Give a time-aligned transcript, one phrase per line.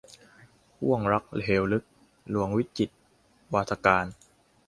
[0.81, 1.83] ห้วงรักเหวลึก-
[2.29, 2.95] หลวงวิจิตร
[3.53, 4.05] วาทการ